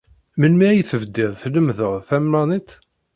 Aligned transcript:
Melmi 0.39 0.65
ay 0.69 0.79
tebdiḍ 0.89 1.31
tlemmdeḍ 1.41 1.93
talmanit? 2.07 2.69